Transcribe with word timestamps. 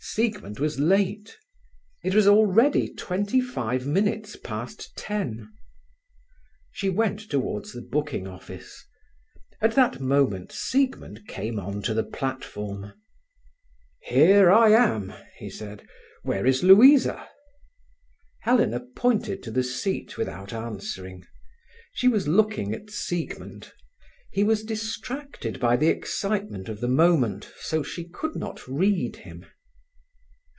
Siegmund 0.00 0.58
was 0.58 0.78
late. 0.80 1.36
It 2.02 2.14
was 2.14 2.26
already 2.26 2.92
twenty 2.94 3.40
five 3.40 3.86
minutes 3.86 4.36
past 4.36 4.96
ten. 4.96 5.52
She 6.72 6.88
went 6.88 7.20
towards 7.28 7.72
the 7.72 7.82
booking 7.82 8.26
office. 8.26 8.84
At 9.60 9.72
that 9.74 10.00
moment 10.00 10.50
Siegmund 10.50 11.26
came 11.28 11.60
on 11.60 11.82
to 11.82 11.94
the 11.94 12.04
platform. 12.04 12.94
"Here 14.02 14.50
I 14.50 14.70
am!" 14.70 15.12
he 15.36 15.50
said. 15.50 15.86
"Where 16.22 16.46
is 16.46 16.62
Louisa?" 16.62 17.28
Helena 18.40 18.80
pointed 18.96 19.42
to 19.42 19.50
the 19.50 19.64
seat 19.64 20.16
without 20.16 20.52
answering. 20.52 21.26
She 21.92 22.08
was 22.08 22.26
looking 22.26 22.72
at 22.72 22.90
Siegmund. 22.90 23.72
He 24.32 24.42
was 24.42 24.64
distracted 24.64 25.60
by 25.60 25.76
the 25.76 25.88
excitement 25.88 26.68
of 26.68 26.80
the 26.80 26.88
moment, 26.88 27.52
so 27.60 27.82
she 27.82 28.08
could 28.08 28.34
not 28.36 28.66
read 28.66 29.16
him. 29.16 29.44